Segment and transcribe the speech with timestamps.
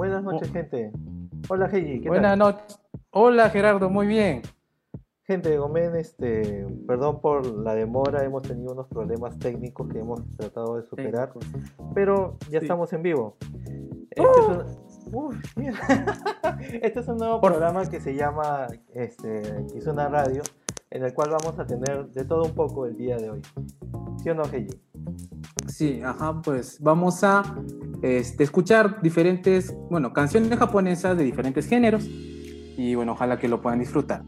[0.00, 0.90] Buenas noches, gente.
[1.50, 2.00] Hola, Heiji.
[2.00, 2.80] ¿qué Buenas noches.
[3.10, 4.40] Hola, Gerardo, muy bien.
[5.24, 10.76] Gente, Gomen, este, perdón por la demora, hemos tenido unos problemas técnicos que hemos tratado
[10.76, 11.34] de superar,
[11.94, 12.64] pero ya Sí.
[12.64, 13.36] estamos en vivo.
[14.10, 15.14] Este es un...
[15.14, 15.74] Uf, mira.
[16.80, 20.42] este es un nuevo Por- programa que se llama este, Kizuna Radio,
[20.88, 23.42] en el cual vamos a tener de todo un poco el día de hoy.
[24.22, 24.80] ¿Sí o no, Heiji?
[25.66, 27.42] Sí, ajá, pues vamos a
[28.02, 32.08] este, escuchar diferentes, bueno, canciones japonesas de diferentes géneros
[32.76, 34.22] y bueno, ojalá que lo puedan disfrutar.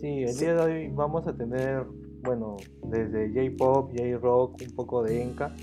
[0.00, 1.84] Sí, el día de hoy vamos a tener,
[2.22, 5.54] bueno, desde J-Pop, J-Rock, un poco de Enka,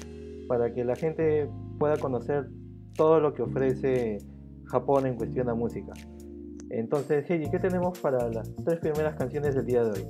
[0.48, 2.48] para que la gente pueda conocer
[2.95, 4.18] todo lo que ofrece
[4.66, 5.94] Japón en cuestión a música.
[6.70, 10.08] Entonces, Heiji, ¿qué tenemos para las tres primeras canciones del día de hoy?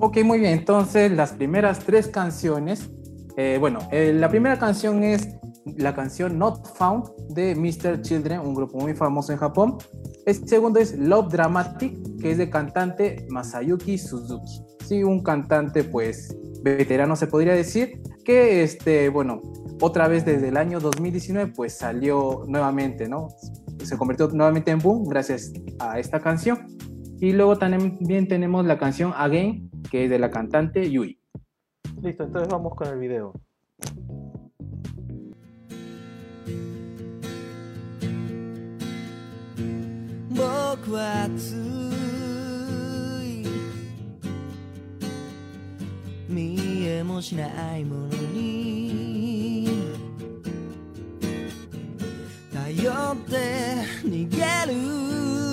[0.00, 2.90] Ok, muy bien, entonces las primeras tres canciones,
[3.38, 5.38] eh, bueno, eh, la primera canción es
[5.76, 8.00] la canción Not Found de Mr.
[8.02, 9.78] Children, un grupo muy famoso en Japón.
[10.24, 14.62] El segundo es Love Dramatic, que es de cantante Masayuki Suzuki.
[14.84, 19.42] Sí, un cantante pues veterano se podría decir, que este, bueno,
[19.80, 23.28] otra vez desde el año 2019 pues salió nuevamente, ¿no?
[23.82, 26.66] Se convirtió nuevamente en boom gracias a esta canción.
[27.18, 31.18] Y luego también tenemos la canción Again, que es de la cantante Yui.
[32.02, 33.32] Listo, entonces vamos con el video.
[40.36, 41.56] 僕は熱い
[46.28, 49.66] 見えもしないものに
[52.52, 55.45] 頼って逃げる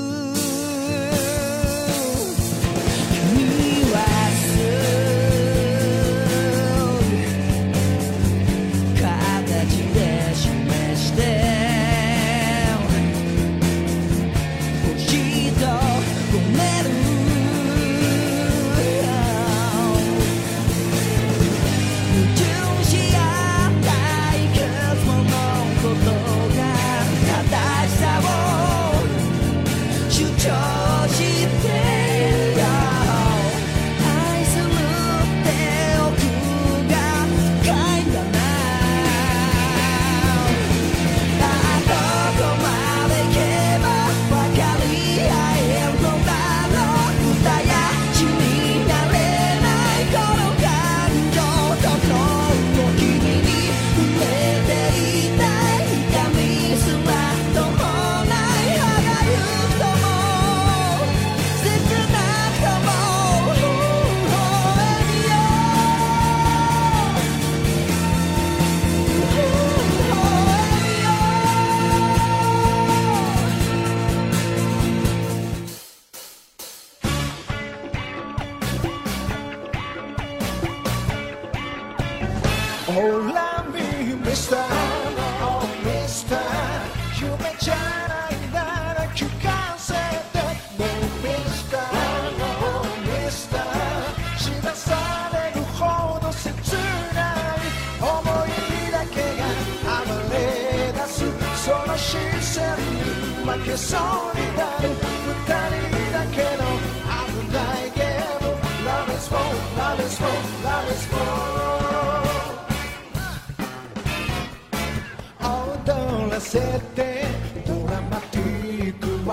[116.43, 116.59] せ
[116.93, 117.23] て
[117.65, 119.31] ドラマティックは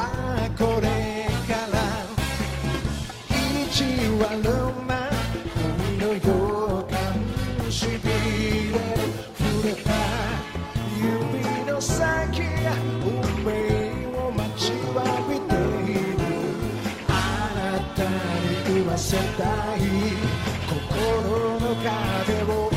[0.56, 1.76] これから
[3.36, 3.82] 意地
[4.22, 4.30] 悪
[4.86, 5.10] な
[5.56, 6.18] 海の予
[6.88, 6.94] 感
[7.70, 7.96] しび
[8.70, 8.78] れ
[9.36, 9.90] 触れた
[10.96, 12.70] 指の先が
[13.04, 13.10] 運
[13.44, 13.48] 命
[14.16, 15.50] を待ちわびて
[15.90, 16.18] いる
[17.08, 17.10] あ
[17.56, 17.60] な
[17.96, 19.42] たに言わせた
[19.76, 19.78] い
[20.94, 22.69] 心の壁を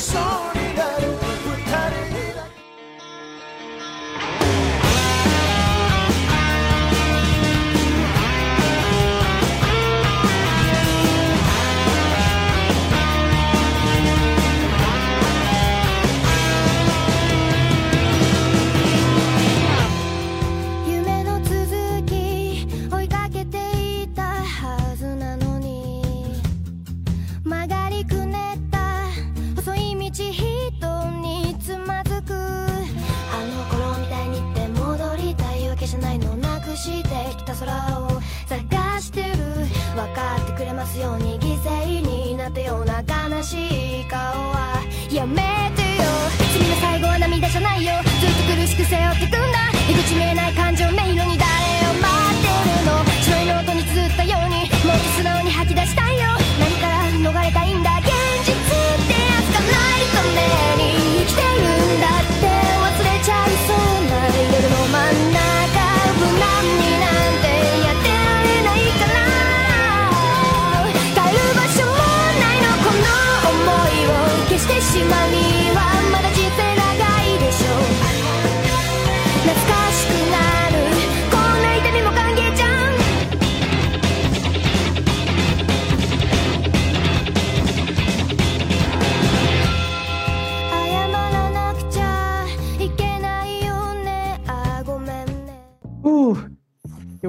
[0.00, 1.19] sorry that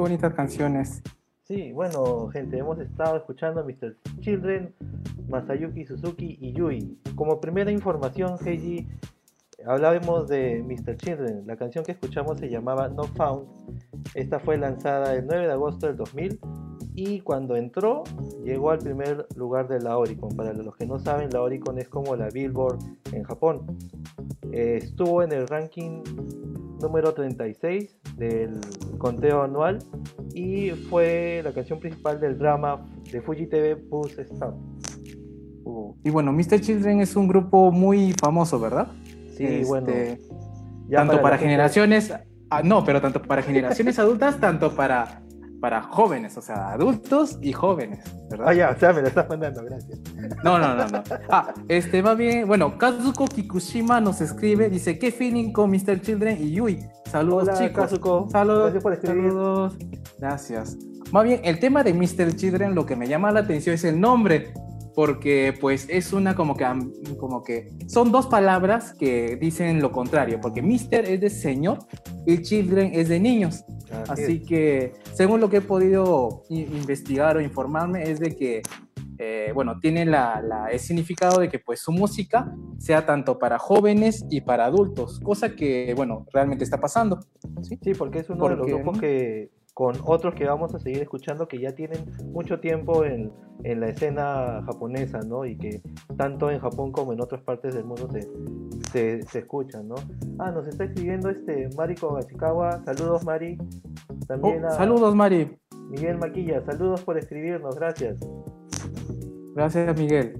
[0.01, 1.01] bonitas canciones.
[1.43, 3.95] Sí, bueno, gente, hemos estado escuchando Mr.
[4.19, 4.73] Children,
[5.29, 6.99] Masayuki Suzuki y Yui.
[7.15, 8.87] Como primera información, Heiji,
[9.65, 10.97] hablábamos de Mr.
[10.97, 11.43] Children.
[11.45, 13.47] La canción que escuchamos se llamaba No Found.
[14.15, 16.39] Esta fue lanzada el 9 de agosto del 2000
[16.95, 18.03] y cuando entró
[18.43, 20.35] llegó al primer lugar de la Oricon.
[20.35, 22.79] Para los que no saben, la Oricon es como la Billboard
[23.13, 23.77] en Japón.
[24.51, 26.01] Eh, estuvo en el ranking
[26.81, 28.59] número 36 del
[28.97, 29.79] conteo anual
[30.33, 34.55] y fue la canción principal del drama de Fuji TV Bus Stop.
[35.63, 36.59] Uh, Y bueno, Mr.
[36.59, 38.87] Children es un grupo muy famoso, ¿verdad?
[39.37, 39.87] Sí, Este, bueno.
[40.87, 42.13] ya tanto para, gente- generaciones,
[42.49, 45.21] ah, no, pero tanto para generaciones adultas, tanto para,
[45.61, 47.99] para jóvenes, o sea, adultos y jóvenes,
[48.29, 48.47] ¿verdad?
[48.49, 49.99] Ah, ya, o sea, me la estás mandando, gracias.
[50.43, 51.03] No, no, no, no.
[51.29, 52.47] Ah, este, va bien.
[52.47, 56.01] Bueno, Kazuko Kikushima nos escribe, dice, ¿qué feeling con Mr.
[56.01, 56.79] Children y Yui?
[57.05, 57.83] Saludos, Hola, chicos.
[57.83, 58.27] Kazuko.
[58.31, 58.63] Saludos.
[58.63, 59.29] Gracias por escribir.
[59.29, 59.77] Saludos.
[60.17, 60.77] Gracias.
[61.11, 62.35] Más bien, el tema de Mr.
[62.35, 64.53] Children, lo que me llama la atención es el nombre,
[64.95, 66.65] porque pues es una como que,
[67.19, 71.05] como que son dos palabras que dicen lo contrario, porque Mr.
[71.05, 71.79] es de señor
[72.25, 73.63] y Children es de niños.
[74.07, 78.61] Así que, según lo que he podido investigar o informarme, es de que,
[79.17, 83.59] eh, bueno, tiene la, la- el significado de que pues su música sea tanto para
[83.59, 87.19] jóvenes y para adultos, cosa que, bueno, realmente está pasando.
[87.61, 87.77] ¿sí?
[87.83, 91.47] Sí, porque es uno de los grupos que, con otros que vamos a seguir escuchando,
[91.47, 91.99] que ya tienen
[92.31, 93.31] mucho tiempo en,
[93.63, 95.45] en la escena japonesa, ¿no?
[95.45, 95.81] Y que
[96.17, 98.21] tanto en Japón como en otras partes del mundo se,
[98.91, 99.95] se, se escuchan, ¿no?
[100.39, 102.83] Ah, nos está escribiendo este Mariko Gachikawa.
[102.85, 103.57] Saludos, Mari.
[104.27, 105.57] También Oh, a saludos, Mari.
[105.89, 106.61] Miguel Maquilla.
[106.65, 108.19] Saludos por escribirnos, gracias.
[109.55, 110.33] Gracias, Miguel.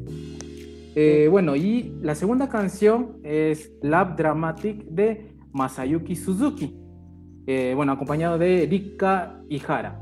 [0.96, 6.78] Eh, bueno, y la segunda canción es Love Dramatic de Masayuki Suzuki.
[7.48, 10.00] Eh, bueno, acompañado de Rika Ihara.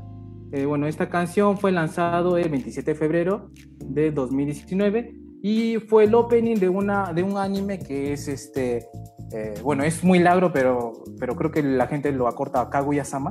[0.52, 6.14] Eh, bueno, esta canción fue lanzado el 27 de febrero de 2019 y fue el
[6.14, 8.88] opening de, una, de un anime que es este.
[9.32, 13.30] eh, bueno, es muy largo, pero, pero creo que la gente lo acorta a Kaguya-sama.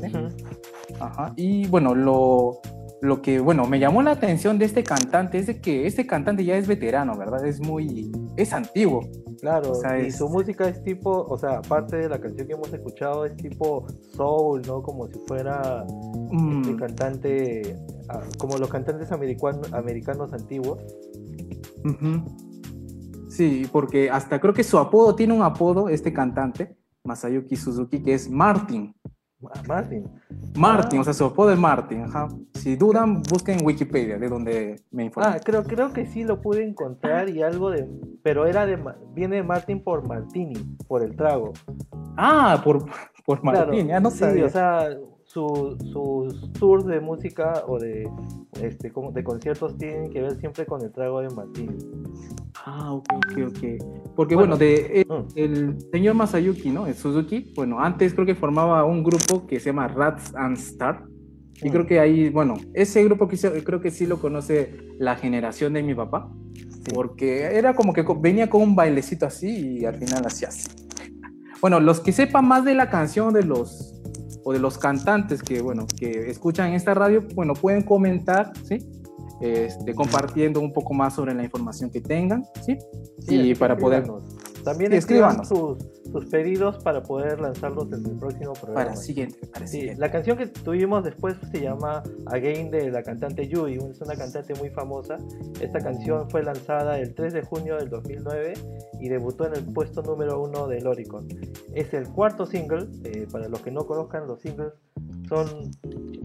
[0.00, 0.12] ¿sí?
[1.00, 1.32] Ajá.
[1.36, 2.60] Y bueno, lo,
[3.00, 6.44] lo que bueno, me llamó la atención de este cantante es de que este cantante
[6.44, 7.46] ya es veterano, ¿verdad?
[7.46, 9.06] Es muy, es antiguo.
[9.40, 12.48] Claro, O sea, y es- su música es tipo, o sea, aparte de la canción
[12.48, 14.82] que hemos escuchado, es tipo soul, ¿no?
[14.82, 15.84] Como si fuera
[16.32, 17.76] Mm, este cantante,
[18.08, 20.78] ah, como los cantantes americanos, americanos antiguos.
[21.84, 22.24] ujú.
[23.30, 28.14] Sí, porque hasta creo que su apodo tiene un apodo, este cantante, Masayuki Suzuki, que
[28.14, 28.94] es Martin.
[29.40, 30.04] Ma- Martin.
[30.56, 31.02] Martin, Ah.
[31.02, 32.02] o sea, su apodo es Martin.
[32.02, 32.28] Ajá.
[32.54, 35.28] Si dudan, busquen en Wikipedia, de donde me informé.
[35.30, 37.88] Ah, creo, creo que sí lo pude encontrar y algo de,
[38.22, 38.78] pero era de,
[39.14, 40.54] viene de Martin por Martini,
[40.88, 41.52] por el trago.
[42.16, 42.84] Ah, por,
[43.24, 44.46] por Claro, Martin, ya no sí, sabía.
[44.46, 44.88] o sea,
[45.38, 48.08] su- sus tours de música o de,
[48.60, 51.76] este, como de conciertos tienen que ver siempre con el trago de Martini.
[52.66, 54.14] Ah, ok, ok, ok.
[54.16, 55.26] Porque Bueno, bueno, de, eh, mm.
[55.36, 56.86] el señor Masayuki, ¿no?
[56.86, 61.04] El Suzuki, bueno, antes creo que formaba un grupo que se llama Rats and Star.
[61.62, 61.72] Y Mm.
[61.72, 65.72] creo que ahí, bueno, ese grupo que se- creo que sí lo conoce la generación
[65.72, 66.28] de mi papá.
[66.92, 70.68] Porque era como que venía con un bailecito así y al final hacía así.
[71.60, 73.97] Bueno, los que sepan más de la canción de los
[74.44, 78.78] o de los cantantes que, bueno, que escuchan esta radio, bueno, pueden comentar, ¿sí?
[79.40, 82.76] Este, compartiendo un poco más sobre la información que tengan, ¿sí?
[83.20, 84.10] Sí, y para poder.
[84.64, 85.78] También escriban sus,
[86.10, 88.84] sus pedidos para poder lanzarlos en el próximo programa.
[88.84, 90.00] para siguiente, para Sí, siguiente.
[90.00, 94.54] la canción que tuvimos después se llama Again de la cantante Yui, es una cantante
[94.54, 95.18] muy famosa.
[95.60, 98.54] Esta canción fue lanzada el 3 de junio del 2009
[99.00, 101.28] y debutó en el puesto número uno del Oricon.
[101.74, 104.72] Es el cuarto single, eh, para los que no conozcan los singles,
[105.28, 105.70] son,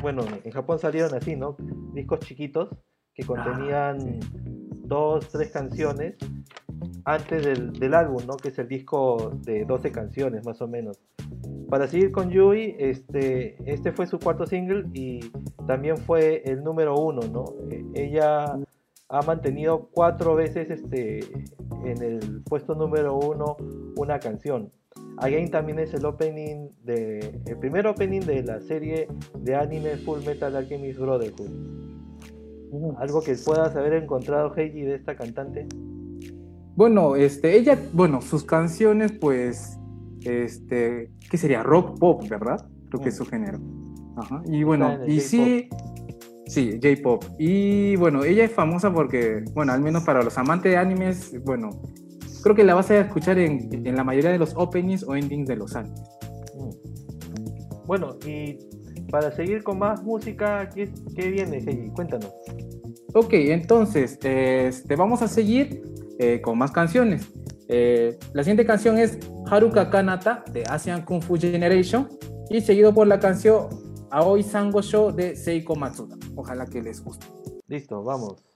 [0.01, 1.57] bueno, en Japón salieron así, ¿no?
[1.93, 2.69] discos chiquitos
[3.13, 4.19] que contenían
[4.85, 6.15] dos, tres canciones
[7.05, 8.37] antes del, del álbum, ¿no?
[8.37, 10.99] Que es el disco de 12 canciones, más o menos.
[11.69, 15.19] Para seguir con Yui, este, este fue su cuarto single y
[15.65, 17.45] también fue el número uno, ¿no?
[17.71, 18.59] Eh, Ella
[19.09, 21.19] ha mantenido cuatro veces este,
[21.83, 23.57] en el puesto número uno
[23.95, 24.71] una canción.
[25.17, 29.07] Again también es el opening de el primer opening de la serie
[29.39, 31.51] de anime Full Metal Alchemist Brotherhood.
[32.97, 35.67] Algo que puedas haber encontrado Heiji de esta cantante.
[36.75, 39.77] Bueno, este, ella, bueno, sus canciones, pues,
[40.22, 41.62] este, ¿qué sería?
[41.62, 42.65] Rock pop, ¿verdad?
[42.89, 43.60] Creo que es su género.
[44.18, 44.42] Ajá.
[44.46, 45.70] Y bueno, y sí,
[46.48, 47.24] sí, J-pop.
[47.38, 51.70] Y bueno, ella es famosa porque, bueno, al menos para los amantes de animes, bueno,
[52.42, 55.48] creo que la vas a escuchar en, en la mayoría de los openings o endings
[55.48, 56.01] de los animes.
[56.56, 57.86] Mm.
[57.86, 58.58] Bueno, y
[59.12, 61.89] para seguir con más música, ¿qué, qué viene, Heiji?
[61.89, 62.32] Cuéntanos.
[63.13, 67.29] Ok, entonces, este, vamos a seguir eh, con más canciones.
[67.67, 69.17] Eh, la siguiente canción es
[69.50, 72.10] Haruka Kanata de Asian Kung Fu Generation
[72.50, 73.70] y seguido por la canción
[74.12, 76.17] Aoi Sango Show de Seiko Matsuda.
[76.36, 77.25] Ojalá que les guste.
[77.67, 78.52] Listo, vamos.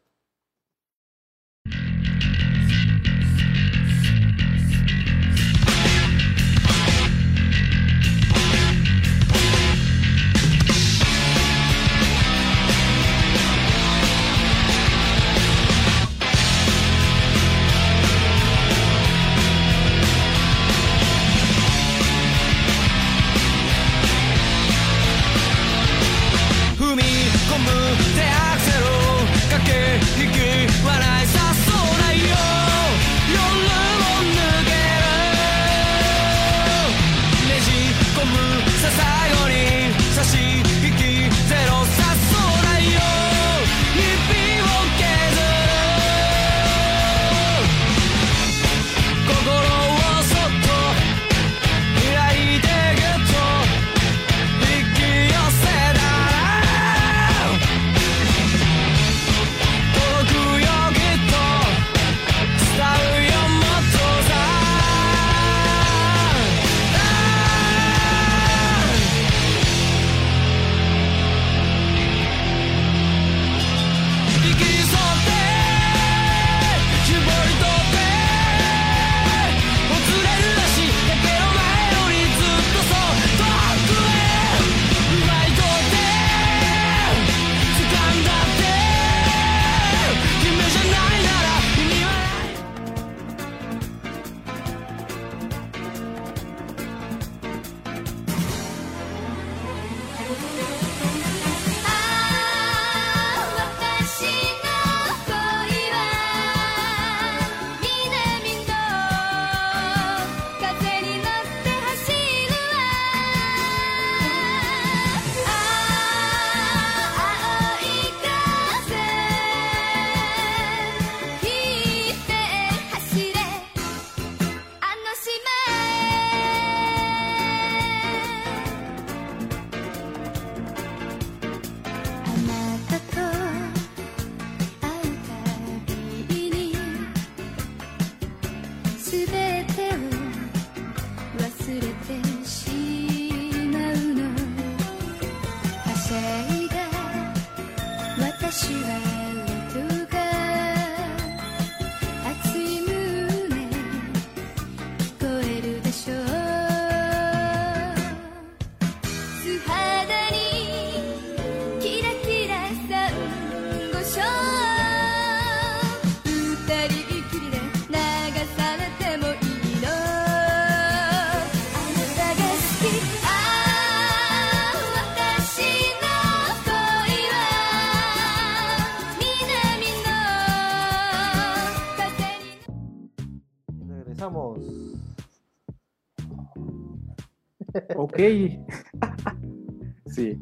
[187.98, 188.18] Ok.
[190.06, 190.40] sí.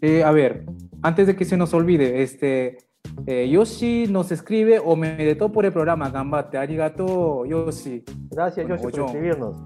[0.00, 0.64] Eh, a ver,
[1.02, 2.78] antes de que se nos olvide, este,
[3.26, 6.58] eh, Yoshi nos escribe o me meditó por el programa Gambate.
[6.58, 8.04] Arigato, Yoshi.
[8.30, 9.56] Gracias, Bueno, Yoshi, por escribirnos.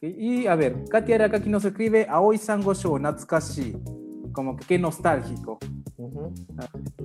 [0.00, 3.76] Y a ver, Katia Arakaki nos escribe Aoi Sango Show, Natsukashi.
[4.32, 5.58] Como que qué nostálgico.
[6.00, 6.32] Ujú.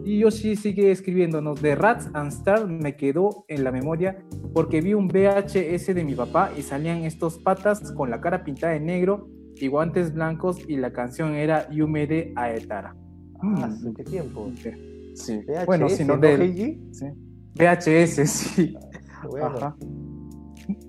[0.05, 4.17] Y Yoshi sigue escribiéndonos, de Rats and Star me quedó en la memoria
[4.53, 8.73] porque vi un VHS de mi papá y salían estos patas con la cara pintada
[8.73, 12.95] de negro y guantes blancos y la canción era Yume de Aetara.
[13.41, 13.93] Ah, Mm.
[13.95, 14.49] ¿qué tiempo?
[15.13, 15.39] Sí.
[15.45, 16.81] VHS, bueno, si no ¿no, del Heiji?
[16.91, 17.05] sí.
[17.55, 18.75] VHS, sí.
[19.29, 19.75] Bueno, Ajá.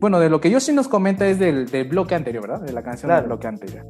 [0.00, 2.64] Bueno, de lo que Yoshi nos comenta es del, del bloque anterior, ¿verdad?
[2.66, 3.22] De la canción Claro.
[3.22, 3.84] del bloque anterior.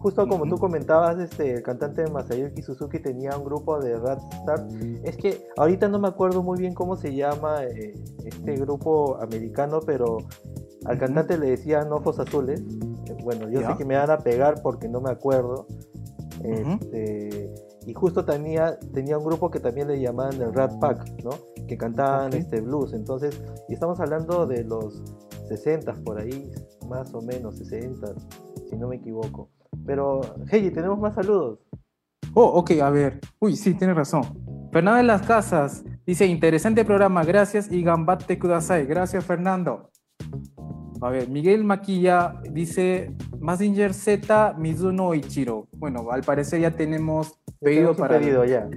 [0.00, 4.66] Justo como tú comentabas, este, el cantante Masayuki Suzuki tenía un grupo de Rat Star.
[5.04, 9.80] Es que ahorita no me acuerdo muy bien cómo se llama eh, este grupo americano,
[9.84, 10.18] pero
[10.86, 12.60] al cantante le decían ojos azules.
[12.60, 13.72] Eh, Bueno, yo Ya.
[13.72, 15.66] sé que me van a pegar porque no me acuerdo.
[16.42, 17.52] Este,
[17.86, 21.30] y justo tenía, tenía un grupo que también le llamaban el Rat Pack, ¿no?
[21.66, 22.92] Que cantaban este blues.
[22.94, 25.02] Entonces, y estamos hablando de los
[25.48, 26.50] 60 por ahí,
[26.88, 28.14] más o menos 60,
[28.68, 29.48] si no me equivoco.
[29.90, 31.58] Pero, hey, tenemos más saludos.
[32.32, 33.18] Oh, ok, a ver.
[33.40, 34.22] Uy, sí, tienes razón.
[34.70, 38.86] Fernando de las Casas dice, interesante programa, gracias y gambate kudasai.
[38.86, 39.90] Gracias, Fernando.
[41.00, 45.66] A ver, Miguel Maquilla dice, Mazinger Z, Mizuno Ichiro.
[45.72, 48.20] Bueno, al parecer ya tenemos pedido Tenemos para...
[48.20, 48.68] pedido ya.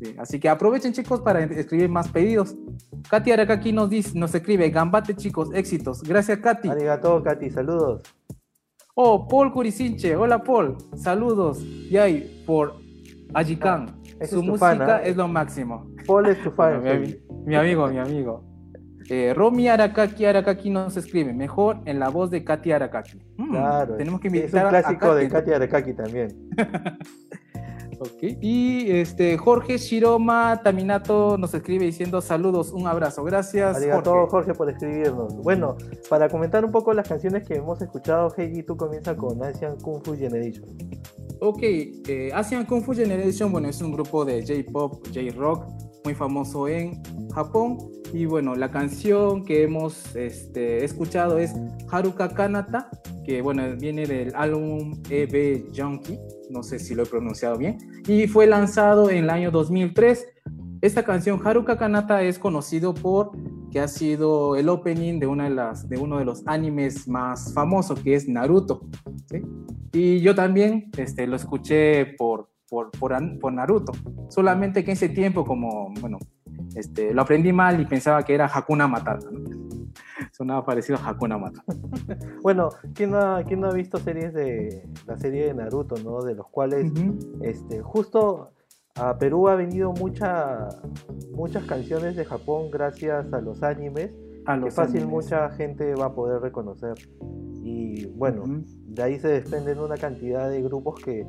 [0.00, 2.56] Sí, Así que aprovechen, chicos, para escribir más pedidos.
[3.10, 6.02] Katy Arakaki nos, dice, nos escribe, gambate, chicos, éxitos.
[6.02, 6.70] Gracias, Katy.
[6.70, 8.00] Arigato, Katy, saludos.
[8.94, 10.14] Oh, Paul Curicinche.
[10.16, 10.76] Hola, Paul.
[10.96, 11.64] Saludos.
[11.90, 12.74] Yay, por
[13.34, 14.00] Ajikan.
[14.28, 15.00] Su es música fan, ¿ah?
[15.02, 15.86] es lo máximo.
[16.06, 16.80] Paul es tu fan.
[16.82, 17.06] Bueno,
[17.46, 18.44] mi, amigo, mi amigo.
[19.08, 23.18] Eh, Romy Arakaki Arakaki nos escribe, mejor en la voz de Katy Arakaki.
[23.36, 23.96] Mm, Claro.
[23.96, 25.32] tenemos que es invitar un clásico a de Katy.
[25.32, 26.28] Katy Arakaki también.
[28.02, 28.36] Ok.
[28.40, 33.22] Y este, Jorge Shiroma Taminato nos escribe diciendo saludos, un abrazo.
[33.22, 34.30] Gracias, Arigato, Jorge.
[34.30, 35.36] Jorge, por escribirnos.
[35.36, 35.76] Bueno,
[36.10, 40.02] para comentar un poco las canciones que hemos escuchado, Heiji, tú comienzas con Asian Kung
[40.04, 40.64] Fu Generation.
[41.40, 45.66] Ok, eh, Asian Kung Fu Generation, bueno, es un grupo de J-pop, J-rock,
[46.04, 47.00] muy famoso en
[47.32, 47.78] Japón.
[48.12, 51.54] Y bueno, la canción que hemos este, escuchado es
[51.88, 52.90] Haruka Kanata,
[53.24, 56.18] que bueno, viene del álbum EB Junkie,
[56.50, 60.26] no sé si lo he pronunciado bien, y fue lanzado en el año 2003.
[60.80, 63.30] Esta canción, Haruka Kanata, es conocido por
[63.70, 67.54] que ha sido el opening de, una de, las, de uno de los animes más
[67.54, 68.82] famosos, que es Naruto.
[69.30, 69.42] ¿sí?
[69.92, 73.92] Y yo también este, lo escuché por, por, por, por Naruto.
[74.28, 76.18] Solamente que ese tiempo, como, bueno,
[76.74, 79.26] este, lo aprendí mal y pensaba que era Hakuna Matata.
[79.30, 79.61] ¿no?
[80.32, 81.64] Sonaba parecido a Hakuna Matata.
[82.42, 86.22] Bueno, ¿quién no, ha, quién no ha visto series de la serie de Naruto, no?
[86.22, 86.90] De los cuales,
[87.42, 88.50] este, justo
[88.96, 90.68] a Perú ha venido mucha,
[91.34, 94.10] muchas canciones de Japón gracias a los animes.
[94.46, 95.12] A que fácil animes.
[95.26, 96.94] mucha gente va a poder reconocer.
[97.62, 98.42] Y bueno,
[98.88, 101.24] de ahí se desprenden una cantidad de grupos que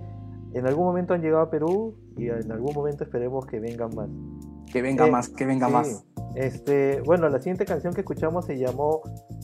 [0.54, 4.10] en algún momento han llegado a Perú y en algún momento esperemos que vengan más.
[4.72, 5.74] Que venga Eh, más, que venga Sí.
[5.74, 6.06] más.
[6.36, 9.02] Este, bueno, la siguiente canción que escuchamos se llamó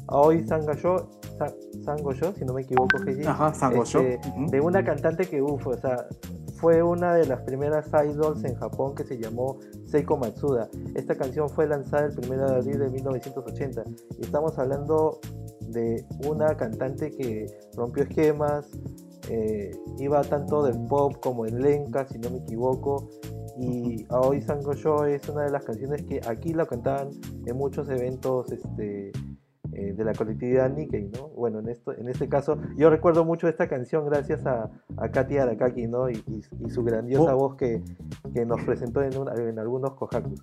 [0.08, 3.26] Aoi Sangasho, Sa- Sangosho, si no me equivoco, Heiji.
[3.26, 4.00] Ajá, Sangosho.
[4.00, 6.08] Este, de una cantante que, uff, o sea,
[6.56, 10.68] fue una de las primeras idols en Japón que se llamó Seiko Matsuda.
[10.96, 13.84] Esta canción fue lanzada el 1 de abril de 1980
[14.18, 15.20] y estamos hablando
[15.62, 18.66] de una cantante que rompió esquemas,
[19.30, 23.08] eh, iba tanto del pop como en lenka, si no me equivoco.
[23.62, 27.10] Y Aoi Sangosho es una de las canciones que aquí la cantaban
[27.46, 29.12] en muchos eventos este,
[29.74, 31.28] eh, de la colectividad Nikkei, ¿no?
[31.30, 35.38] Bueno, en, esto, en este caso, yo recuerdo mucho esta canción gracias a, a Katy
[35.38, 36.10] Arakaki, ¿no?
[36.10, 37.38] Y, y- y su grandiosa Oh.
[37.40, 37.84] voz que,
[38.34, 40.42] que nos presentó en, un- en algunos kohakus.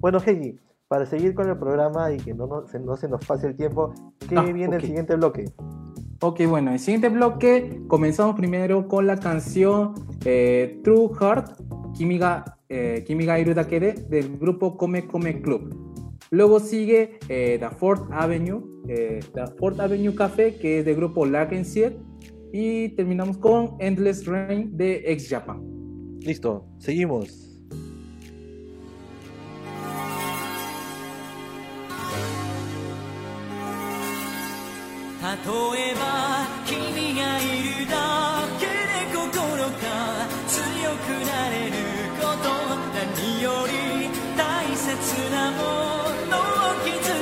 [0.00, 3.24] Bueno, Heiji, para seguir con el programa y que no, nos- se, no se nos
[3.24, 3.92] pase el tiempo,
[4.28, 4.86] ¿qué Ah, viene el ok.
[4.86, 5.44] siguiente bloque?
[6.22, 11.60] Ok, bueno, el siguiente bloque comenzamos primero con la canción eh, True Heart,
[11.94, 15.74] Kimi ga, eh, Kimi ga iru dake de, del grupo Come Come Club.
[16.30, 21.24] Luego sigue eh, The Fourth Avenue, eh, The Fourth Avenue Café, que es del grupo
[21.24, 21.96] Larkensiet.
[22.52, 25.60] Y terminamos con Endless Rain de Ex Japan.
[26.20, 27.46] Listo, seguimos.
[42.34, 45.62] 何より大切なも
[46.28, 47.15] のを傷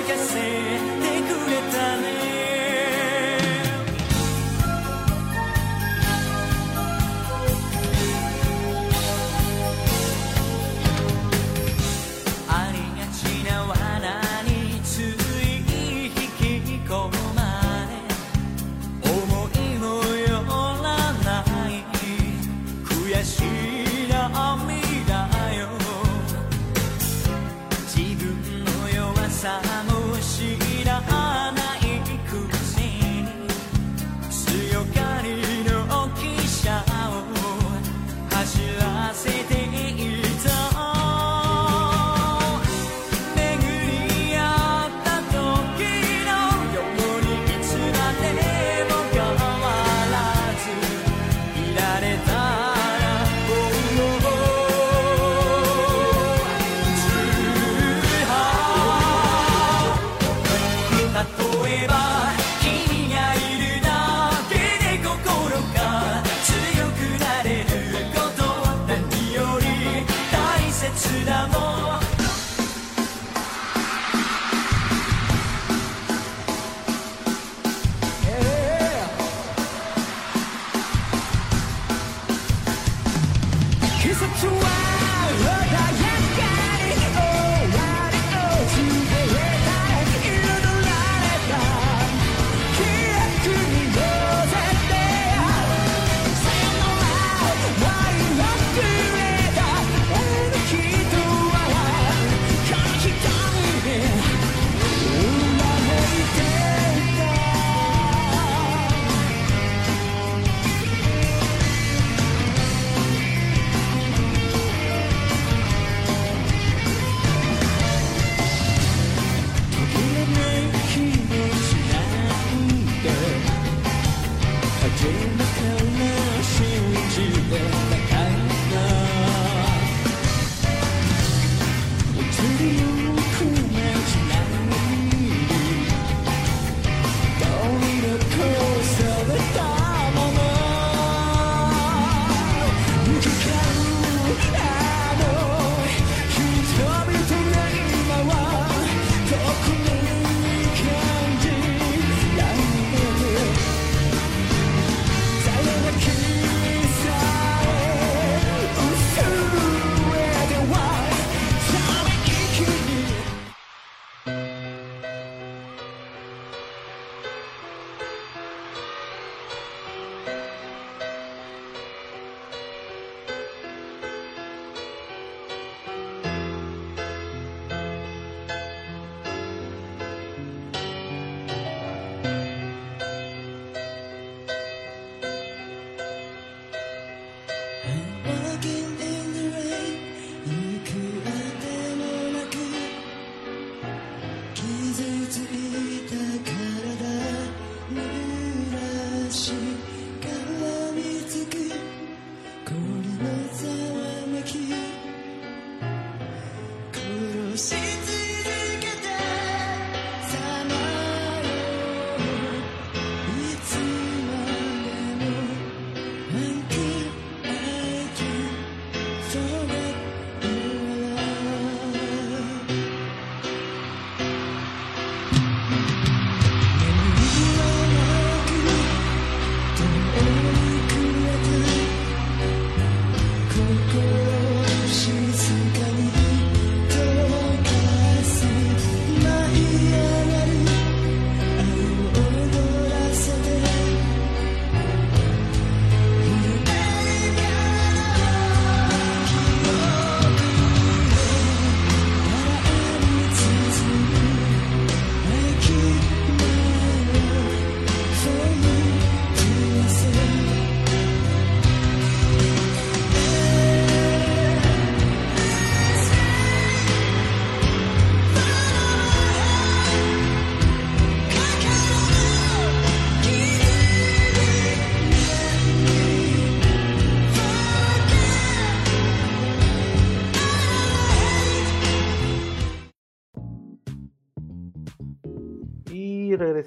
[84.15, 85.74] such a wild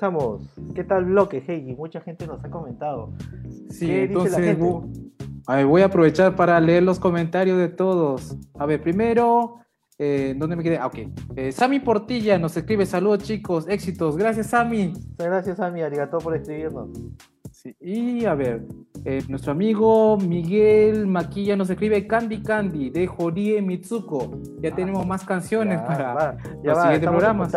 [0.02, 0.42] regresamos.
[0.76, 1.76] ¿Qué tal bloque, Heiji?
[1.76, 3.14] Mucha gente nos ha comentado.
[3.70, 4.62] Sí, ¿Qué dice la entonces gente?
[4.64, 5.12] bu-
[5.48, 8.36] a ver, voy a aprovechar para leer los comentarios de todos.
[8.60, 9.56] A ver, primero,
[9.98, 10.78] eh, ¿dónde me quedé?
[10.78, 10.98] Ah, ok.
[11.36, 14.18] Eh, Sammy Portilla nos escribe, saludos chicos, éxitos.
[14.18, 14.90] Gracias, Sammy.
[14.90, 15.82] Muchas gracias, Ami.
[15.82, 16.90] Arigato por escribirnos.
[17.52, 18.66] Sí, Y a ver,
[19.06, 24.38] eh, nuestro amigo Miguel Maquilla nos escribe Candy Candy de Jorie Mitsuko.
[24.62, 27.52] Ya tenemos más canciones Ya para va, ya los va, siguientes programas.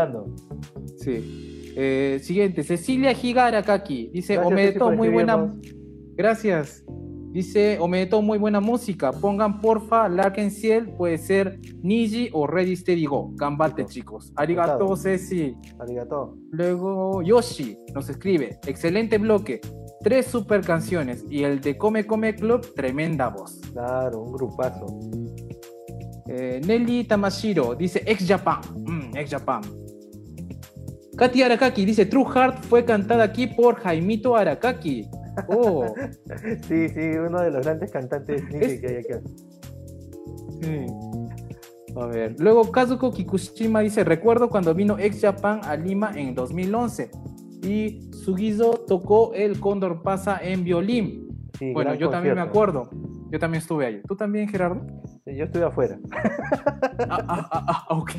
[0.96, 1.50] Sí.
[1.77, 4.11] Eh, siguiente, Cecilia Higara Kaki.
[4.13, 5.55] Dice, Gracias, muy buena.
[6.17, 6.85] Gracias.
[7.33, 9.13] Dice, Omedeto, muy buena música.
[9.13, 13.31] Pongan porfa Larken Ciel, puede ser Niji o Ready Steady Go.
[13.35, 14.33] Gambate, chicos.
[14.35, 14.97] Arigato.
[14.97, 15.55] Ceci.
[15.79, 16.37] Arigato.
[16.51, 19.61] Luego Yoshi nos escribe, excelente bloque,
[20.03, 23.61] tres super canciones y el de Come Come Club, tremenda voz.
[23.73, 24.87] Claro, un grupazo.
[26.27, 29.61] Eh, Nelly Tamashiro dice ex Japan, Mm, ex Japan.
[31.16, 35.09] Katy Arakaki dice True Heart fue cantada aquí por Jaimito Arakaki.
[35.49, 35.87] Oh,
[36.68, 39.12] Sí, sí, uno de los grandes cantantes Nishi Es- que hay aquí.
[40.61, 40.87] sí.
[41.96, 47.11] A ver, luego Kazuko Kikushima dice, recuerdo cuando vino ex Japan a Lima en 2011
[47.62, 51.29] y Sugizo tocó el Cóndor Pasa en violín.
[51.59, 52.90] Sí, Bueno, yo también me acuerdo.
[53.31, 54.03] Yo también estuve ahí.
[54.07, 54.85] ¿Tú también, Gerardo?
[55.27, 55.99] Yo estoy afuera.
[57.09, 58.12] Ah, ah, ah, ah, ok.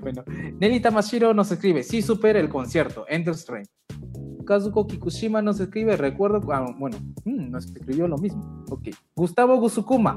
[0.00, 0.22] Bueno,
[0.60, 3.64] Nelly Tamashiro nos escribe, sí supera el concierto, Ender's Train.
[4.46, 8.64] Kazuko Kikushima nos escribe, recuerdo, bueno, mm, nos escribió lo mismo.
[8.70, 8.88] Ok.
[9.14, 10.16] Gustavo Gusukuma,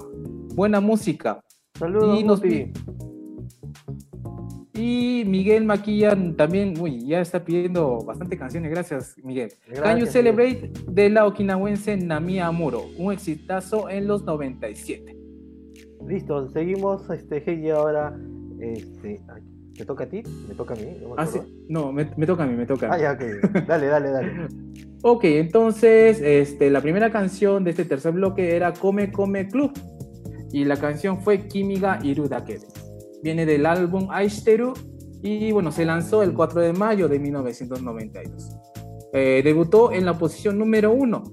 [0.55, 1.41] buena música.
[1.77, 2.71] Saludos, Y nos Guti.
[4.83, 9.51] Y Miguel Maquilla también, uy, ya está pidiendo bastante canciones, gracias Miguel.
[9.67, 10.11] Gracias, Can You Miguel.
[10.11, 15.15] Celebrate de la okinawense Nami Amuro, un exitazo en los 97.
[16.07, 18.17] Listo, seguimos, este, Heiji, ahora,
[18.59, 19.21] este,
[19.77, 20.23] ¿te toca a ti?
[20.49, 20.87] ¿Me toca a mí?
[20.99, 21.37] No me Ah, sí.
[21.37, 21.55] acuerdo.
[21.69, 22.87] No, me, me toca a mí, me toca.
[22.91, 23.65] a Ah, ya, ok.
[23.67, 24.31] Dale, dale, dale.
[25.03, 29.71] Ok, entonces este, la primera canción de este tercer bloque era Come Come Club
[30.51, 32.67] y la canción fue Kimiga Iru Dakebe.
[33.23, 34.73] Viene del álbum Aishiteru
[35.21, 38.49] y bueno, se lanzó el 4 de mayo de 1992.
[39.13, 41.23] Eh, debutó en la posición número 1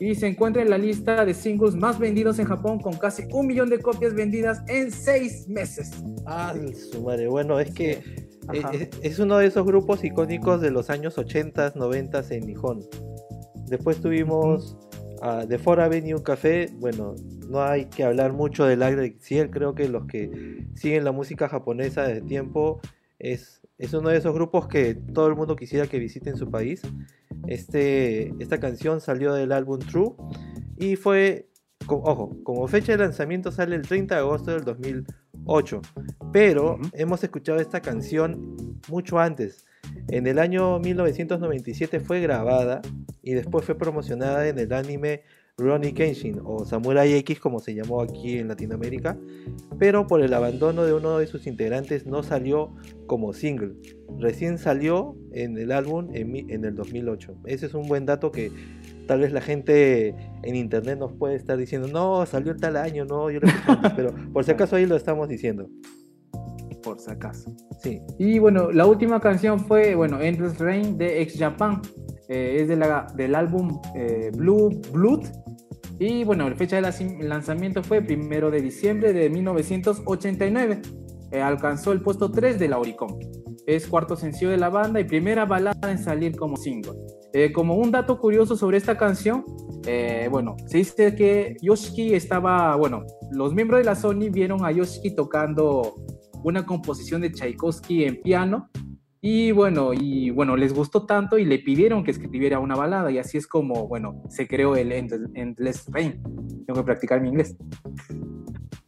[0.00, 3.46] y se encuentra en la lista de singles más vendidos en Japón con casi un
[3.46, 5.90] millón de copias vendidas en seis meses.
[6.26, 6.54] Ah,
[6.90, 7.28] su madre.
[7.28, 7.90] Bueno, es que
[8.52, 12.84] eh, es, es uno de esos grupos icónicos de los años 80, 90 en Nihon.
[13.66, 14.76] Después tuvimos
[15.20, 16.70] a The Four Avenue Café.
[16.78, 17.14] Bueno,
[17.48, 19.50] no hay que hablar mucho del Alex Ciel.
[19.50, 22.80] Creo que los que siguen la música japonesa de tiempo
[23.18, 26.50] es, es uno de esos grupos que todo el mundo quisiera que visite en su
[26.50, 26.82] país.
[27.46, 30.14] Este, esta canción salió del álbum True
[30.76, 31.48] y fue,
[31.86, 35.80] ojo, como fecha de lanzamiento sale el 30 de agosto del 2008,
[36.32, 38.56] pero hemos escuchado esta canción
[38.88, 39.64] mucho antes.
[40.08, 42.82] En el año 1997 fue grabada
[43.22, 45.22] y después fue promocionada en el anime
[45.58, 49.16] Ronnie Kenshin o Samurai X como se llamó aquí en Latinoamérica,
[49.78, 52.74] pero por el abandono de uno de sus integrantes no salió
[53.06, 53.74] como single.
[54.20, 57.34] Recién salió en el álbum en, mi- en el 2008.
[57.46, 58.52] Ese es un buen dato que
[59.08, 63.04] tal vez la gente en internet nos puede estar diciendo, no, salió el tal año,
[63.04, 65.68] no, yo lo escuché antes", pero por si acaso ahí lo estamos diciendo.
[66.82, 67.52] Por si acaso.
[67.82, 71.82] Sí, Y bueno, la última canción fue, bueno, Endless Rain de Ex Japan.
[72.28, 75.24] Eh, es de la, del álbum eh, Blue Blood.
[75.98, 80.82] Y bueno, la fecha de lanzamiento fue primero de diciembre de 1989.
[81.32, 83.18] Eh, alcanzó el puesto 3 de la Oricon.
[83.66, 86.92] Es cuarto sencillo de la banda y primera balada en salir como single.
[87.32, 89.44] Eh, como un dato curioso sobre esta canción,
[89.86, 94.70] eh, bueno, se dice que Yoshiki estaba, bueno, los miembros de la Sony vieron a
[94.70, 95.96] Yoshiki tocando
[96.44, 98.70] una composición de Tchaikovsky en piano
[99.20, 103.18] y bueno, y bueno, les gustó tanto y le pidieron que escribiera una balada y
[103.18, 106.20] así es como, bueno, se creó el End- Endless Rain.
[106.66, 107.56] Tengo que practicar mi inglés.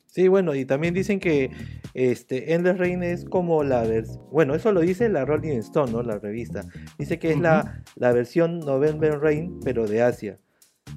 [0.06, 1.50] Sí, bueno, y también dicen que
[1.94, 6.02] este Endless Rain es como la versión, bueno, eso lo dice la Rolling Stone, ¿no?
[6.02, 6.64] La revista.
[6.98, 10.38] Dice que es la, la versión November Rain, pero de Asia.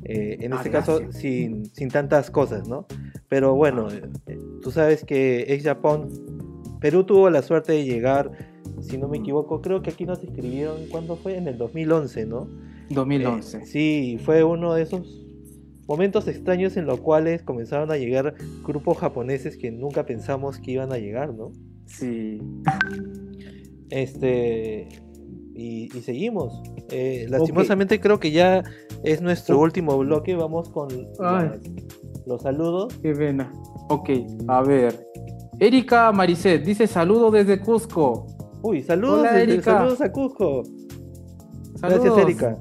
[0.06, 2.88] Eh, en Ah, este caso, sin, sin tantas cosas, ¿no?
[3.30, 4.08] Pero bueno, Ah.
[4.28, 6.10] eh, tú sabes que ex Japón,
[6.82, 8.32] Perú tuvo la suerte de llegar,
[8.84, 11.38] si no me equivoco, creo que aquí nos escribieron, ¿cuándo fue?
[11.38, 12.48] En el 2011, ¿no?
[12.89, 13.58] 2011.
[13.58, 15.19] Eh, sí, fue uno de esos
[15.88, 20.91] momentos extraños en los cuales comenzaron a llegar grupos japoneses que nunca pensamos que iban
[20.93, 21.52] a llegar, ¿no?
[21.86, 22.39] Sí.
[23.89, 24.88] Este.
[25.56, 26.62] Y, y seguimos.
[26.89, 28.63] Eh, lastimosamente creo que ya
[29.04, 30.36] es nuestro último bloque.
[30.36, 30.88] Vamos con
[31.19, 31.60] las-
[32.26, 32.93] los saludos.
[33.04, 33.52] Qué pena.
[33.89, 34.10] Ok,
[34.48, 35.08] a ver.
[35.60, 38.26] Erika Maricet dice saludo desde Cusco.
[38.63, 39.78] Uy, saludos, Hola, desde- Erika.
[39.78, 40.63] saludos a Cusco.
[41.76, 42.04] Saludos.
[42.04, 42.58] Gracias, Erika.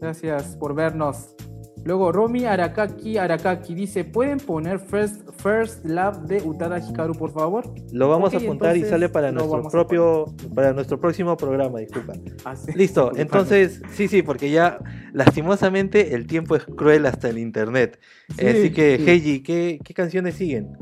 [0.00, 1.36] Gracias por vernos.
[1.84, 7.64] Luego Romy Arakaki Arakaki dice, ¿pueden poner First, First Love de Utada Hikaru, por favor?
[7.92, 12.12] Lo vamos a apuntar y sale para nuestro propio, para nuestro próximo programa, disculpa.
[12.44, 12.70] Así.
[12.76, 14.78] Listo, entonces, sí, sí, porque ya
[15.12, 17.98] lastimosamente el tiempo es cruel hasta el internet.
[18.38, 19.10] Sí, Así que, sí.
[19.10, 20.76] Heiji, ¿qué, ¿qué canciones siguen?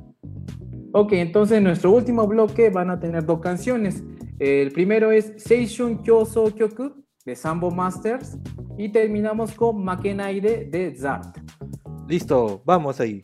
[0.92, 4.02] Ok, entonces en nuestro último bloque van a tener dos canciones.
[4.40, 8.38] El primero es Seishun Kyoso Kyoku de Sambo Masters
[8.79, 11.37] y terminamos con Makenaide de Zart.
[12.09, 13.20] Listo, vamos ahí.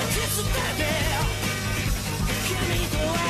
[0.00, 0.88] てて
[2.48, 3.29] 君と笑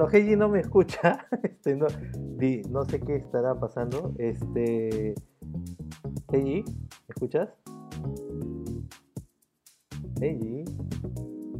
[0.00, 1.26] Bueno, Heiji no me escucha.
[1.42, 4.14] Este, no, sé qué estará pasando.
[4.16, 5.14] Este,
[6.32, 7.50] Heiji, ¿me escuchas?
[10.22, 10.64] Heiji.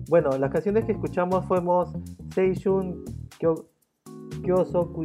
[0.08, 1.92] Bueno, las canciones que escuchamos fuimos
[2.34, 3.04] Seishun
[3.38, 3.66] Kyo,
[4.42, 5.04] Kyosoku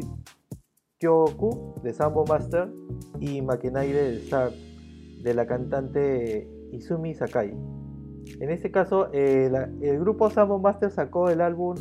[0.98, 2.72] Kyoku de Sambo Master
[3.20, 4.52] y Makenaire de Star
[5.24, 7.50] de la cantante Izumi Sakai.
[8.40, 11.76] En este caso, eh, el grupo Sambo Master sacó el álbum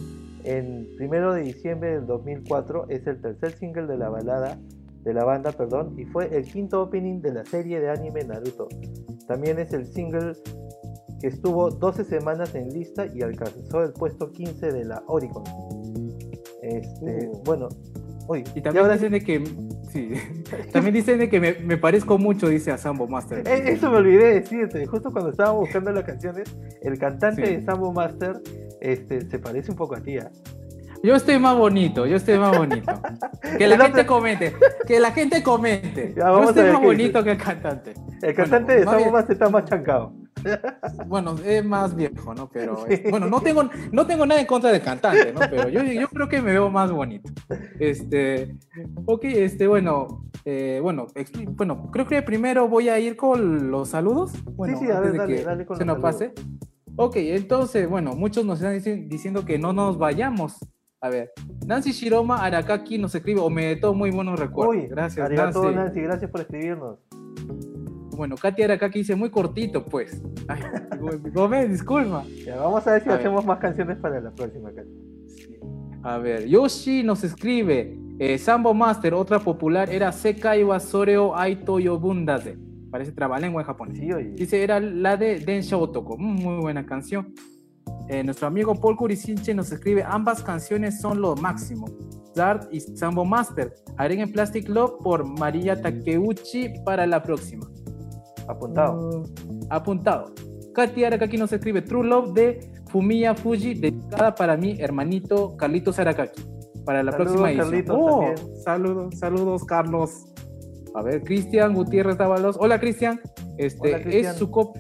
[0.45, 2.87] en primero de diciembre del 2004.
[2.89, 4.59] Es el tercer single de la balada
[5.03, 8.69] de la banda, perdón, y fue el quinto opening de la serie de anime Naruto.
[9.29, 10.33] También es el single
[11.21, 15.45] que estuvo 12 semanas en lista y alcanzó el puesto 15 de la Oricon.
[16.63, 17.43] Este, Uh.
[17.45, 17.69] bueno,
[18.29, 19.45] uy, Y también ahora dicen de que.
[19.93, 20.11] Sí.
[20.73, 23.47] También dicen de que me, me parezco mucho, dice a Sambo Master.
[23.47, 26.53] Eh, Eso me olvidé de decirte, justo cuando estábamos buscando las canciones,
[26.83, 27.57] el cantante Sí.
[27.57, 28.41] de Sambo Master
[28.85, 30.19] este, se parece un poco a ti.
[30.19, 30.31] ¿ah?
[31.03, 32.93] Yo estoy más bonito, yo estoy más bonito.
[33.59, 34.55] Que la gente comente,
[34.87, 36.15] que la gente comente.
[36.17, 36.87] Ya, yo a estoy más dice.
[36.87, 37.95] bonito que el cantante.
[38.23, 40.13] El cantante Bueno, de más bien- Master está más chancado.
[41.07, 42.49] Bueno, es más viejo, ¿no?
[42.51, 42.95] Pero Sí.
[42.95, 45.41] es- bueno, no tengo, no tengo nada en contra del cantante, ¿no?
[45.49, 47.31] Pero yo, yo creo que me veo más bonito.
[47.79, 48.57] Este,
[49.07, 51.07] ok, este, bueno, eh, bueno,
[51.51, 54.33] bueno, creo que primero voy a ir con los saludos.
[54.57, 56.33] Bueno, sí, a antes ver, dale, que dale con se los nos saludos.
[56.35, 56.54] pase.
[56.97, 60.57] Ok, entonces, bueno, muchos nos están dici- diciendo que no nos vayamos.
[61.01, 61.33] A ver,
[61.67, 64.77] Nancy Shiroma Arakaki nos escribe, o me todo muy buenos recuerdos.
[64.77, 65.59] Uy, Gracias, Nancy.
[65.75, 66.99] Nancy, gracias por escribirnos.
[68.17, 70.23] Bueno, Katy Arakaki dice muy cortito, pues.
[70.47, 70.61] Ay,
[71.35, 72.25] Gómez, disculpa.
[72.47, 73.21] Ya, vamos a ver si A ver.
[73.21, 74.71] hacemos más canciones para la próxima.
[74.73, 74.89] Katy.
[76.05, 81.81] A ver, Yoshi nos escribe, eh, Sambo Master, otra popular era Sekai wa Soreo Aito
[81.81, 82.57] Yobundase.
[82.95, 83.99] Parece trabalengua en japonés.
[83.99, 84.31] Sí, oye.
[84.37, 86.17] Dice, era la de Densha Otoko.
[86.17, 87.35] Mm, Muy buena canción.
[88.09, 91.87] Eh, nuestro amigo Paul Kurisinche nos escribe, ambas canciones son lo máximo.
[92.37, 93.75] Zart y Sambo Master.
[93.97, 97.69] Agreguen Plastic Love por María Takeuchi para la próxima.
[98.47, 99.23] Apuntado.
[99.25, 100.33] Uh, apuntado.
[100.73, 106.43] Katy Arakaki nos escribe True Love de Fumiya Fuji, dedicada para mi hermanito Carlitos Arakaki.
[106.85, 107.71] Para la Saludos, próxima edición.
[107.71, 110.27] Carlitos, Oh, saludos, saludos, Carlos.
[110.95, 112.57] A ver, Cristian Gutiérrez Dávalos.
[112.59, 113.21] Hola, Cristian.
[113.59, 114.21] Este.
[114.21, 114.77] Es, su cop-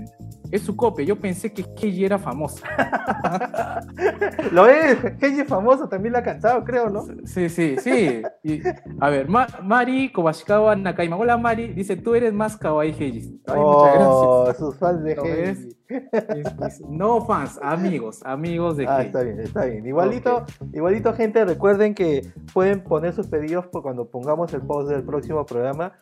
[0.55, 1.05] es su copia.
[1.05, 2.65] Yo pensé que Heiji era famosa.
[4.53, 7.05] Lo es, Heiji es famoso, también la ha cantado, creo, ¿no?
[7.25, 8.23] Sí, sí, sí.
[8.43, 8.63] Y,
[9.01, 11.17] a ver, Ma- Mari Kobashikawa Nakaima.
[11.17, 13.41] Hola Mari, dice, tú eres más kawaii Heiji.
[13.47, 14.59] Ay, muchas oh, gracias.
[14.59, 15.13] sus fans de
[15.51, 19.87] es- No fans, amigos, amigos de Ah, está bien, está bien.
[19.87, 25.03] Igualito, igualito, gente, recuerden que pueden poner sus pedidos por cuando pongamos el post del
[25.03, 25.93] próximo programa.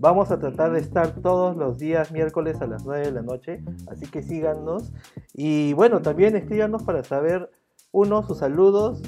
[0.00, 3.62] Vamos a tratar de estar todos los días miércoles a las 9 de la noche,
[3.86, 4.92] así que síganos.
[5.34, 7.50] Y bueno, también escríbanos para saber,
[7.92, 9.02] uno, sus saludos,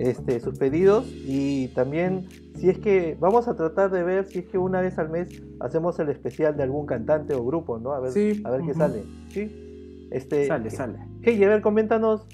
[0.00, 4.46] este, sus pedidos y también si es que vamos a tratar de ver si es
[4.46, 7.92] que una vez al mes hacemos el especial de algún cantante o grupo, ¿no?
[7.92, 9.04] A ver, Sí, a ver qué sale.
[9.28, 10.08] ¿Sí?
[10.10, 10.98] Este, Sale, sale.
[11.22, 12.26] Hey, a ver, coméntanos.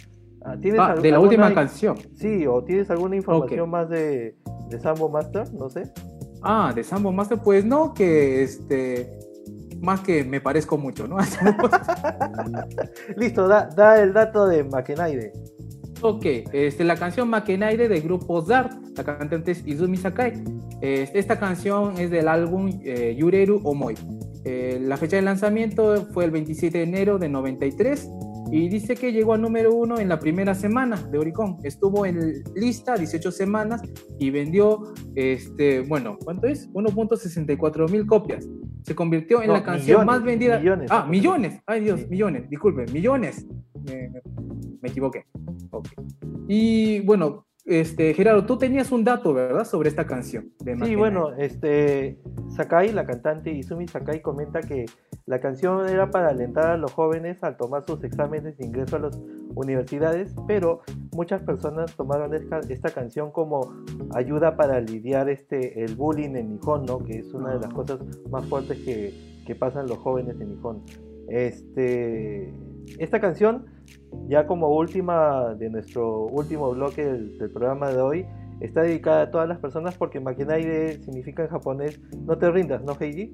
[0.44, 1.96] ah, ¿Tienes Ah, de la última canción.
[2.14, 4.36] Sí, o tienes alguna información más de,
[4.70, 5.92] de Sambo Master, no sé.
[6.42, 9.18] Ah, de Sambo Master, pues no, que este.
[9.80, 11.16] Más que me parezco mucho, ¿no?
[13.16, 15.32] Listo, da, da el dato de Makenaide.
[16.00, 20.44] ok, este, la canción Makenaire del grupo Zart, la cantante es Izumi Sakai.
[20.80, 23.94] Este, esta canción es del álbum eh, Yureru Omoi.
[24.44, 28.08] Eh, la fecha de lanzamiento fue el 27 de enero de 93
[28.50, 31.58] y dice que llegó al número uno en la primera semana de Oricon.
[31.62, 33.80] Estuvo en lista 18 semanas
[34.18, 36.68] y vendió, este, bueno, ¿cuánto es?
[36.72, 38.48] 1.64 mil copias.
[38.82, 40.58] Se convirtió en No, la canción millones, más vendida.
[40.58, 40.90] millones.
[40.90, 41.62] ah, millones.
[41.66, 42.06] Ay Dios, Sí.
[42.10, 42.48] millones.
[42.50, 43.46] Disculpe, millones.
[43.86, 45.24] Me, me- equivoqué.
[45.70, 45.86] Ok.
[46.48, 49.64] Y bueno, este, Gerardo, tú tenías un dato, ¿verdad?
[49.64, 50.50] Sobre esta canción.
[50.64, 54.86] De Sí, bueno, este Sakai, la cantante Izumi Sakai comenta que
[55.26, 58.98] la canción era para alentar a los jóvenes al tomar sus exámenes de ingreso a
[58.98, 59.20] las
[59.54, 60.80] universidades, pero
[61.12, 63.72] muchas personas tomaron esta, esta canción como
[64.14, 66.98] ayuda para lidiar este el bullying en Nihon, ¿no?
[66.98, 67.74] Que es una de las Ah.
[67.74, 68.00] cosas
[68.30, 69.12] más fuertes que,
[69.46, 70.82] que pasan los jóvenes en Nihon.
[71.28, 72.52] Este,
[72.98, 73.66] esta canción,
[74.28, 78.26] ya como última de nuestro último bloque del, del programa de hoy,
[78.60, 82.96] está dedicada a todas las personas porque Makenaide significa en japonés no te rindas, ¿no,
[82.98, 83.32] Heiji?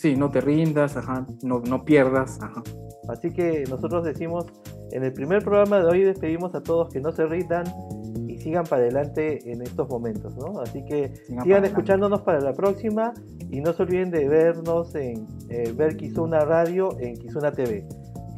[0.00, 2.62] Sí, no te rindas, ajá, no, no pierdas, ajá.
[3.10, 4.46] Así que nosotros decimos,
[4.92, 7.64] en el primer programa de hoy despedimos a todos que no se rindan
[8.26, 10.58] y sigan para adelante en estos momentos, ¿no?
[10.62, 11.68] Así que Sigan sigan para adelante.
[11.68, 13.12] escuchándonos para la próxima
[13.50, 17.86] y no se olviden de vernos en eh, ver Kizuna Radio en Kizuna TV.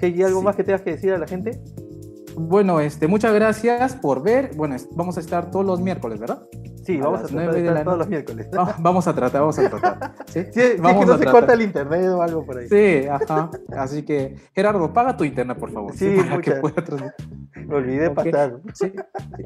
[0.01, 0.45] Heiji, ¿algo Sí.
[0.45, 1.61] más que tengas que decir a la gente?
[2.37, 4.51] Bueno, este, muchas gracias por ver.
[4.57, 6.43] Bueno, vamos a estar todos los miércoles, ¿verdad?
[6.85, 8.49] Sí, A vamos a tratar de estar la todos los miércoles.
[8.57, 10.15] Ah, vamos a tratar, vamos a tratar.
[10.27, 11.33] Sí, Si, si es que Vamos no se tratar.
[11.41, 12.69] corta el internet o algo por ahí.
[12.69, 13.51] Sí, ajá.
[13.77, 15.93] Así que, Gerardo, paga tu internet, por favor.
[15.95, 17.29] Sí, para que pueda transmitir.
[17.67, 18.15] Me olvidé Ok.
[18.15, 18.61] pasar.
[18.75, 18.93] Sí, sí.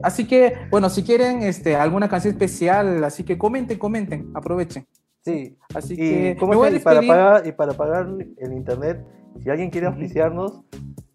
[0.03, 4.87] Así que, bueno, si quieren este, alguna canción especial, así que comenten, comenten, aprovechen.
[5.25, 5.59] Sí.
[5.75, 8.07] Así Y, que ¿cómo me voy a y para pagar y para pagar
[8.39, 9.05] el internet,
[9.43, 9.97] si alguien quiere Ujú.
[9.97, 10.63] auspiciarnos,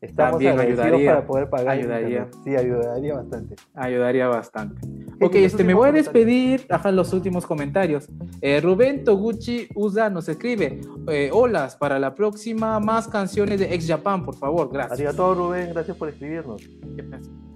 [0.02, 2.28] estamos También agradecidos ayudaría, para poder pagar ayudaría.
[2.44, 3.56] Sí, ayudaría bastante.
[3.76, 4.82] Ayudaría bastante.
[5.20, 6.66] ¿Qué Ok, este, me voy a despedir.
[6.70, 8.10] Ajá, los últimos comentarios.
[8.42, 13.88] Eh, Rubén Toguchi Usa nos escribe: eh, Holas, para la próxima, más canciones de Ex
[13.88, 14.70] Japan, por favor.
[14.72, 14.94] Gracias.
[14.94, 16.64] Arigato Rubén, gracias por escribirnos.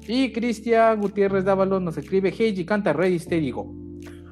[0.07, 3.73] Y Cristian Gutiérrez Dávalos nos escribe: Heiji canta Ready Steady Go.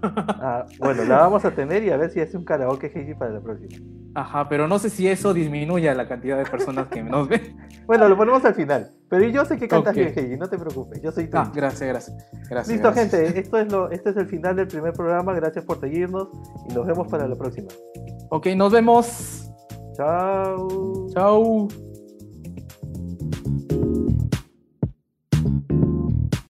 [0.05, 3.31] Ah, bueno, la vamos a tener y a ver si hace un karaoke Heiji para
[3.31, 3.83] la próxima.
[4.15, 7.57] Ajá, pero no sé si eso disminuye la cantidad de personas que nos ven.
[7.85, 8.93] Bueno, lo ponemos al final.
[9.09, 9.97] Pero yo sé que cantas Ok.
[9.97, 11.01] bien Heiji, no te preocupes.
[11.01, 11.37] Yo soy tú.
[11.37, 12.17] Ah, gracias, gracias.
[12.49, 13.11] gracias Listo, gracias.
[13.21, 13.39] gente.
[13.41, 15.33] Esto es lo, este es el final del primer programa.
[15.33, 16.29] Gracias por seguirnos
[16.69, 17.67] y nos vemos para la próxima.
[18.29, 19.51] Ok, nos vemos.
[19.97, 21.07] Chao.
[21.13, 21.92] Chao.